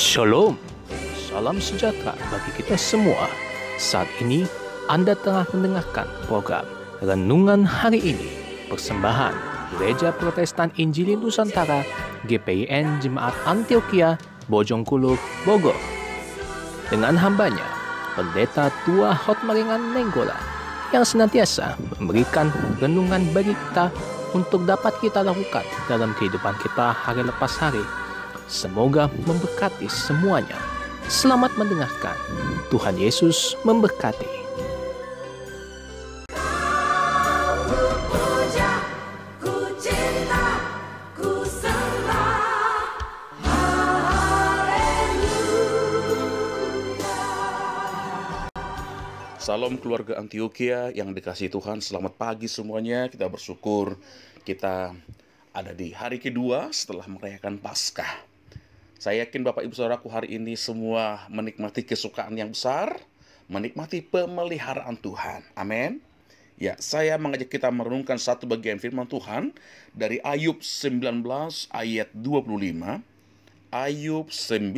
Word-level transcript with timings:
Shalom, 0.00 0.56
salam 1.28 1.60
sejahtera 1.60 2.16
bagi 2.32 2.50
kita 2.56 2.72
semua. 2.80 3.28
Saat 3.76 4.08
ini 4.24 4.48
Anda 4.88 5.12
tengah 5.12 5.44
mendengarkan 5.52 6.08
program 6.24 6.64
Renungan 7.04 7.68
Hari 7.68 8.00
Ini, 8.00 8.28
persembahan 8.72 9.36
Gereja 9.76 10.16
Protestan 10.16 10.72
Injili 10.80 11.20
Nusantara 11.20 11.84
GPIN 12.24 13.04
Jemaat 13.04 13.36
Antioquia 13.44 14.16
Bojongkuluk, 14.48 15.20
Bogor. 15.44 15.76
Dengan 16.88 17.20
hambanya, 17.20 17.68
Pendeta 18.16 18.72
Tua 18.88 19.12
Hotmaringan 19.12 19.92
Nenggolan 19.92 20.40
yang 20.96 21.04
senantiasa 21.04 21.76
memberikan 22.00 22.48
renungan 22.80 23.28
bagi 23.36 23.52
kita 23.52 23.92
untuk 24.32 24.64
dapat 24.64 24.96
kita 25.04 25.20
lakukan 25.20 25.68
dalam 25.92 26.16
kehidupan 26.16 26.56
kita 26.64 26.88
hari 26.88 27.20
lepas 27.20 27.52
hari. 27.60 27.99
Semoga 28.50 29.06
memberkati 29.26 29.86
semuanya. 29.86 30.58
Selamat 31.10 31.54
mendengarkan. 31.58 32.14
Tuhan 32.70 32.94
Yesus 32.94 33.58
memberkati. 33.66 34.30
Puja, 38.10 38.72
ku 39.42 39.74
cinta, 39.78 40.62
ku 41.18 41.42
sembah. 41.42 42.42
Salam 49.42 49.82
keluarga 49.82 50.22
Antioquia 50.22 50.94
yang 50.94 51.10
dikasih 51.10 51.50
Tuhan. 51.50 51.82
Selamat 51.82 52.14
pagi 52.14 52.46
semuanya. 52.46 53.10
Kita 53.10 53.26
bersyukur 53.26 53.98
kita 54.46 54.94
ada 55.50 55.74
di 55.74 55.90
hari 55.90 56.22
kedua 56.22 56.70
setelah 56.70 57.10
merayakan 57.10 57.58
Paskah. 57.58 58.29
Saya 59.00 59.24
yakin 59.24 59.48
Bapak 59.48 59.64
Ibu 59.64 59.72
Saudaraku 59.72 60.12
hari 60.12 60.36
ini 60.36 60.60
semua 60.60 61.24
menikmati 61.32 61.88
kesukaan 61.88 62.36
yang 62.36 62.52
besar, 62.52 63.00
menikmati 63.48 64.04
pemeliharaan 64.04 65.00
Tuhan. 65.00 65.40
Amin. 65.56 66.04
Ya, 66.60 66.76
saya 66.76 67.16
mengajak 67.16 67.48
kita 67.48 67.72
merenungkan 67.72 68.20
satu 68.20 68.44
bagian 68.44 68.76
firman 68.76 69.08
Tuhan 69.08 69.56
dari 69.96 70.20
Ayub 70.20 70.60
19 70.60 71.24
ayat 71.72 72.12
25. 72.12 73.00
Ayub 73.72 74.28
19 74.28 74.68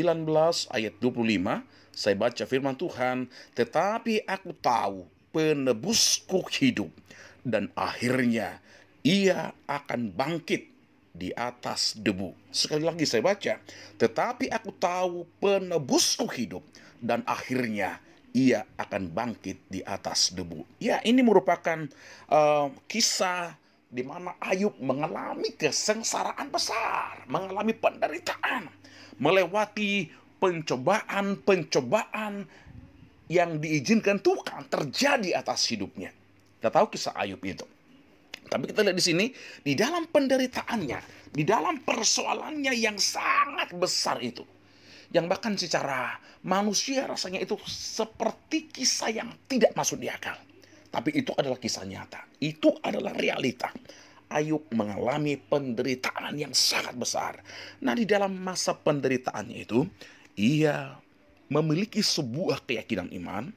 ayat 0.71 0.95
25 1.03 1.91
saya 1.91 2.15
baca 2.15 2.45
firman 2.47 2.79
Tuhan 2.79 3.27
tetapi 3.59 4.23
aku 4.31 4.55
tahu 4.63 5.11
penebusku 5.35 6.47
hidup 6.63 6.95
dan 7.43 7.75
akhirnya 7.75 8.63
ia 9.03 9.51
akan 9.67 10.15
bangkit 10.15 10.72
di 11.13 11.29
atas 11.37 11.97
debu 11.97 12.33
sekali 12.49 12.89
lagi 12.89 13.05
saya 13.05 13.23
baca 13.25 13.61
tetapi 14.01 14.49
aku 14.49 14.71
tahu 14.77 15.29
penebusku 15.39 16.25
hidup 16.33 16.65
dan 16.99 17.21
akhirnya 17.29 18.01
ia 18.33 18.65
akan 18.81 19.13
bangkit 19.13 19.61
di 19.69 19.85
atas 19.85 20.33
debu 20.33 20.65
ya 20.81 21.05
ini 21.05 21.21
merupakan 21.21 21.85
eh, 22.33 22.67
kisah 22.89 23.61
di 23.93 24.01
mana 24.01 24.33
Ayub 24.41 24.73
mengalami 24.81 25.53
kesengsaraan 25.53 26.49
besar, 26.49 27.29
mengalami 27.29 27.77
penderitaan, 27.77 28.73
melewati 29.21 30.09
pencobaan-pencobaan 30.41 32.49
yang 33.29 33.61
diizinkan 33.61 34.17
Tuhan 34.25 34.65
terjadi 34.73 35.37
atas 35.37 35.69
hidupnya. 35.69 36.09
Kita 36.57 36.73
tahu 36.73 36.89
kisah 36.89 37.13
Ayub 37.13 37.45
itu. 37.45 37.69
Tapi 38.53 38.69
kita 38.69 38.85
lihat 38.85 38.97
di 39.01 39.05
sini, 39.05 39.27
di 39.65 39.73
dalam 39.73 40.05
penderitaannya, 40.13 41.33
di 41.33 41.41
dalam 41.49 41.81
persoalannya 41.81 42.77
yang 42.77 43.01
sangat 43.01 43.73
besar 43.73 44.21
itu, 44.21 44.45
yang 45.09 45.25
bahkan 45.25 45.57
secara 45.57 46.21
manusia 46.45 47.09
rasanya 47.09 47.41
itu 47.41 47.57
seperti 47.65 48.69
kisah 48.69 49.09
yang 49.09 49.33
tidak 49.49 49.73
masuk 49.73 50.05
di 50.05 50.13
akal. 50.13 50.37
Tapi 50.93 51.17
itu 51.17 51.33
adalah 51.33 51.57
kisah 51.57 51.89
nyata. 51.89 52.29
Itu 52.37 52.77
adalah 52.85 53.17
realita. 53.17 53.73
Ayub 54.29 54.69
mengalami 54.77 55.41
penderitaan 55.41 56.37
yang 56.37 56.53
sangat 56.53 56.93
besar. 56.97 57.41
Nah, 57.81 57.97
di 57.97 58.05
dalam 58.05 58.37
masa 58.37 58.77
penderitaannya 58.77 59.59
itu, 59.65 59.89
ia 60.37 61.01
memiliki 61.49 62.05
sebuah 62.05 62.65
keyakinan 62.69 63.09
iman. 63.17 63.53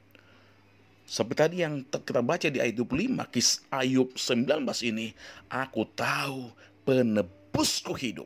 Seperti 1.05 1.37
tadi 1.37 1.57
yang 1.61 1.85
kita 1.85 2.25
baca 2.25 2.49
di 2.49 2.57
ayat 2.57 2.73
25, 2.81 3.29
kis 3.29 3.61
Ayub 3.69 4.09
19 4.17 4.65
ini, 4.89 5.13
aku 5.53 5.85
tahu 5.93 6.49
penebusku 6.81 7.93
hidup 7.93 8.25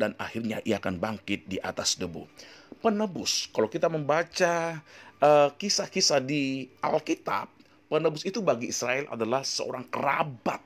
dan 0.00 0.16
akhirnya 0.16 0.64
ia 0.64 0.80
akan 0.80 0.96
bangkit 0.96 1.44
di 1.44 1.60
atas 1.60 2.00
debu. 2.00 2.24
Penebus, 2.80 3.52
kalau 3.52 3.68
kita 3.68 3.92
membaca 3.92 4.80
eh, 5.20 5.48
kisah-kisah 5.52 6.24
di 6.24 6.64
Alkitab, 6.80 7.52
penebus 7.92 8.24
itu 8.24 8.40
bagi 8.40 8.72
Israel 8.72 9.04
adalah 9.12 9.44
seorang 9.44 9.84
kerabat 9.92 10.64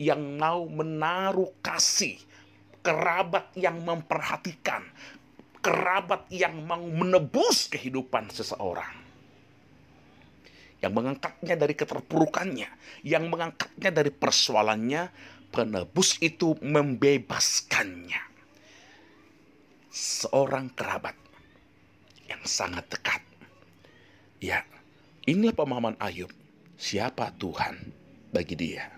yang 0.00 0.40
mau 0.40 0.64
menaruh 0.64 1.52
kasih, 1.60 2.16
kerabat 2.80 3.52
yang 3.60 3.76
memperhatikan, 3.84 4.88
kerabat 5.60 6.24
yang 6.32 6.64
mau 6.64 6.80
menebus 6.80 7.68
kehidupan 7.68 8.32
seseorang. 8.32 9.03
Yang 10.84 10.92
mengangkatnya 11.00 11.56
dari 11.56 11.72
keterpurukannya, 11.72 12.68
yang 13.08 13.32
mengangkatnya 13.32 13.88
dari 13.88 14.12
persoalannya, 14.12 15.08
penebus 15.48 16.20
itu 16.20 16.60
membebaskannya. 16.60 18.20
Seorang 19.88 20.68
kerabat 20.76 21.16
yang 22.28 22.44
sangat 22.44 22.84
dekat. 22.92 23.24
Ya, 24.44 24.60
inilah 25.24 25.56
pemahaman 25.56 25.96
Ayub. 26.04 26.28
Siapa 26.76 27.32
Tuhan 27.40 27.80
bagi 28.28 28.52
dia? 28.52 28.92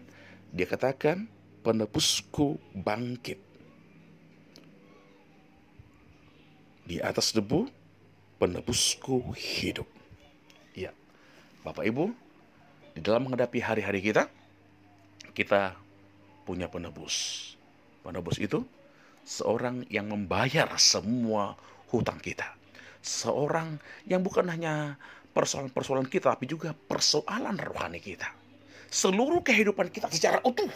Dia 0.50 0.66
katakan, 0.66 1.30
penebusku 1.62 2.58
bangkit. 2.74 3.38
Di 6.82 6.98
atas 6.98 7.30
debu, 7.30 7.70
penebusku 8.42 9.30
hidup. 9.38 9.86
Bapak 11.66 11.82
Ibu, 11.82 12.14
di 12.94 13.02
dalam 13.02 13.26
menghadapi 13.26 13.58
hari-hari 13.58 13.98
kita, 13.98 14.30
kita 15.34 15.74
punya 16.46 16.70
penebus. 16.70 17.58
Penebus 18.06 18.38
itu 18.38 18.62
seorang 19.26 19.82
yang 19.90 20.06
membayar 20.06 20.70
semua 20.78 21.58
hutang 21.90 22.22
kita. 22.22 22.46
Seorang 23.02 23.82
yang 24.06 24.22
bukan 24.22 24.46
hanya 24.46 24.94
persoalan-persoalan 25.34 26.06
kita, 26.06 26.38
tapi 26.38 26.46
juga 26.46 26.70
persoalan 26.70 27.58
rohani 27.58 27.98
kita. 27.98 28.30
Seluruh 28.86 29.42
kehidupan 29.42 29.90
kita 29.90 30.06
secara 30.06 30.38
utuh, 30.46 30.70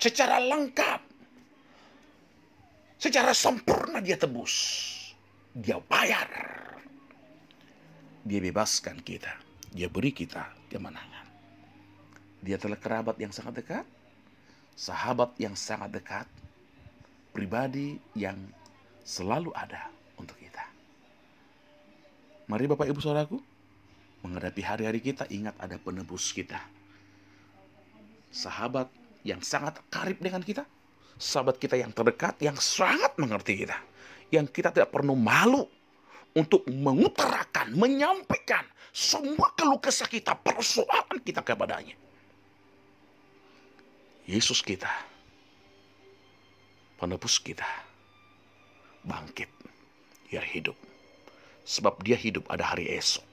secara 0.00 0.40
lengkap, 0.40 1.00
secara 2.96 3.36
sempurna 3.36 4.00
dia 4.00 4.16
tebus. 4.16 4.88
Dia 5.52 5.76
bayar. 5.84 6.32
Dia 8.24 8.40
bebaskan 8.40 9.04
kita. 9.04 9.49
Dia 9.70 9.86
beri 9.86 10.10
kita 10.10 10.50
kemenangan. 10.66 11.26
Dia 12.42 12.58
adalah 12.58 12.78
kerabat 12.80 13.16
yang 13.20 13.30
sangat 13.30 13.62
dekat, 13.62 13.86
sahabat 14.74 15.36
yang 15.38 15.54
sangat 15.54 15.92
dekat, 15.94 16.26
pribadi 17.30 18.00
yang 18.18 18.36
selalu 19.06 19.54
ada 19.54 19.92
untuk 20.18 20.34
kita. 20.40 20.64
Mari 22.50 22.66
Bapak 22.66 22.90
Ibu 22.90 22.98
Saudaraku, 22.98 23.38
menghadapi 24.26 24.62
hari-hari 24.64 24.98
kita 24.98 25.28
ingat 25.30 25.54
ada 25.62 25.78
penebus 25.78 26.34
kita. 26.34 26.58
Sahabat 28.34 28.90
yang 29.22 29.38
sangat 29.44 29.78
karib 29.86 30.18
dengan 30.18 30.42
kita, 30.42 30.66
sahabat 31.20 31.60
kita 31.62 31.78
yang 31.78 31.94
terdekat, 31.94 32.40
yang 32.42 32.58
sangat 32.58 33.14
mengerti 33.20 33.62
kita. 33.66 33.78
Yang 34.30 34.46
kita 34.54 34.74
tidak 34.74 34.90
perlu 34.90 35.14
malu 35.14 35.66
untuk 36.34 36.62
mengutarakan, 36.70 37.74
menyampaikan 37.74 38.62
semua 38.90 39.54
keluh 39.54 39.78
kesah 39.78 40.06
kita, 40.06 40.34
persoalan 40.38 41.18
kita 41.22 41.42
kepadanya. 41.42 41.94
Yesus 44.26 44.62
kita, 44.62 44.90
penebus 46.98 47.42
kita, 47.42 47.66
bangkit, 49.02 49.50
dia 50.30 50.42
hidup. 50.42 50.78
Sebab 51.66 52.02
dia 52.02 52.18
hidup 52.18 52.46
ada 52.50 52.74
hari 52.74 52.90
esok. 52.94 53.26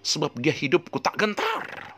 Sebab 0.00 0.38
dia 0.38 0.54
hidup 0.54 0.90
ku 0.90 0.98
tak 0.98 1.18
gentar. 1.18 1.94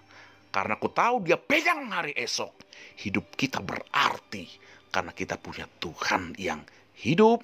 Karena 0.53 0.77
ku 0.77 0.93
tahu 0.93 1.25
dia 1.25 1.41
pegang 1.41 1.89
hari 1.89 2.13
esok. 2.13 2.53
Hidup 3.01 3.25
kita 3.37 3.61
berarti 3.65 4.49
karena 4.93 5.13
kita 5.17 5.41
punya 5.41 5.65
Tuhan 5.81 6.37
yang 6.37 6.61
hidup, 7.01 7.41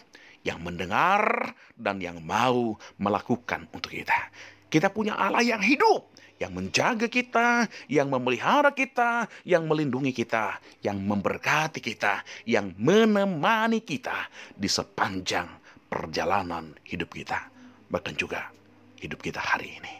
yang 0.46 0.62
mendengar, 0.62 1.54
dan 1.74 2.02
yang 2.02 2.22
mau 2.22 2.76
melakukan 2.98 3.66
untuk 3.74 3.94
kita. 3.94 4.30
Kita 4.68 4.92
punya 4.92 5.16
Allah 5.16 5.40
yang 5.40 5.64
hidup, 5.64 6.12
yang 6.38 6.54
menjaga 6.54 7.08
kita, 7.10 7.66
yang 7.90 8.12
memelihara 8.12 8.70
kita, 8.70 9.26
yang 9.42 9.66
melindungi 9.66 10.14
kita, 10.14 10.60
yang 10.84 11.00
memberkati 11.02 11.82
kita, 11.82 12.22
yang 12.46 12.76
menemani 12.76 13.82
kita 13.82 14.28
di 14.54 14.68
sepanjang 14.68 15.48
perjalanan 15.88 16.76
hidup 16.84 17.10
kita, 17.16 17.48
bahkan 17.88 18.12
juga 18.14 18.52
hidup 19.00 19.24
kita 19.24 19.40
hari 19.40 19.80
ini. 19.80 19.94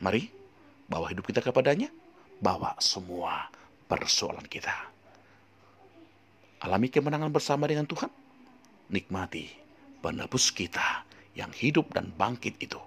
Mari 0.00 0.32
bawa 0.88 1.12
hidup 1.12 1.28
kita 1.28 1.44
kepadanya, 1.44 1.92
bawa 2.40 2.74
semua 2.80 3.52
persoalan 3.86 4.44
kita. 4.48 4.72
Alami 6.64 6.88
kemenangan 6.88 7.28
bersama 7.28 7.68
dengan 7.68 7.84
Tuhan, 7.84 8.08
nikmati 8.94 9.50
penebus 9.98 10.54
kita 10.54 11.02
yang 11.34 11.50
hidup 11.50 11.90
dan 11.90 12.14
bangkit 12.14 12.54
itu 12.62 12.78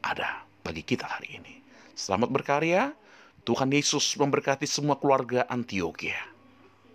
ada 0.00 0.48
bagi 0.64 0.80
kita 0.80 1.04
hari 1.04 1.36
ini. 1.36 1.60
Selamat 1.92 2.32
berkarya, 2.32 2.96
Tuhan 3.44 3.68
Yesus 3.68 4.16
memberkati 4.16 4.64
semua 4.64 4.96
keluarga 4.96 5.44
Antioquia. 5.52 6.16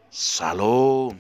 Salam. 0.10 1.14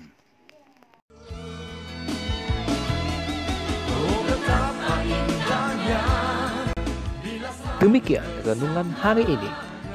Demikian 7.82 8.26
renungan 8.46 8.94
hari 8.98 9.26
ini. 9.26 9.50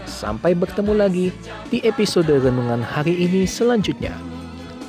Sampai 0.06 0.58
bertemu 0.58 0.92
lagi 0.94 1.30
di 1.70 1.82
episode 1.86 2.30
renungan 2.30 2.82
hari 2.82 3.14
ini 3.14 3.46
selanjutnya. 3.46 4.35